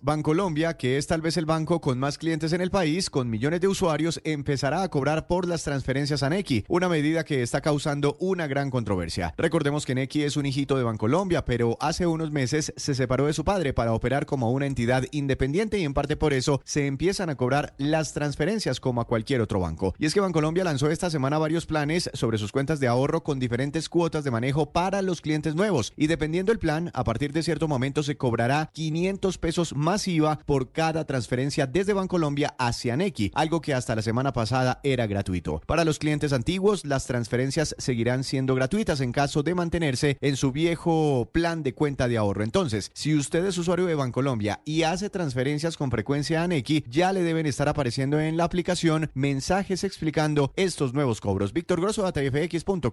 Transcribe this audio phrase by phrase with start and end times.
[0.00, 3.60] Bancolombia, que es tal vez el banco con más clientes en el país, con millones
[3.60, 8.16] de usuarios, empezará a cobrar por las transferencias a Nequi, una medida que está causando
[8.20, 9.34] una gran controversia.
[9.36, 13.34] Recordemos que Nequi es un hijito de Bancolombia, pero hace unos meses se separó de
[13.34, 17.28] su padre para operar como una entidad independiente y en parte por eso se empiezan
[17.28, 19.94] a cobrar las transferencias como a cualquier otro banco.
[19.98, 23.38] Y es que Bancolombia lanzó esta semana varios planes sobre sus cuentas de ahorro con
[23.38, 27.42] diferentes cuotas de manejo para los clientes nuevos y dependiendo el plan, a partir de
[27.42, 33.60] cierto momento se cobrará 500 pesos masiva por cada transferencia desde Bancolombia hacia Nequi, algo
[33.60, 35.60] que hasta la semana pasada era gratuito.
[35.66, 40.52] Para los clientes antiguos, las transferencias seguirán siendo gratuitas en caso de mantenerse en su
[40.52, 42.44] viejo plan de cuenta de ahorro.
[42.44, 47.12] Entonces, si usted es usuario de Bancolombia y hace transferencias con frecuencia a Nequi, ya
[47.12, 51.52] le deben estar apareciendo en la aplicación mensajes explicando estos nuevos cobros.
[51.52, 52.90] Víctor Grosso, ATFX.com.